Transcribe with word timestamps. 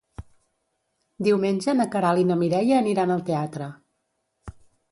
Diumenge 1.27 1.75
na 1.77 1.87
Queralt 1.97 2.23
i 2.23 2.25
na 2.31 2.39
Mireia 2.45 2.81
aniran 2.85 3.15
al 3.17 3.25
teatre. 3.31 3.69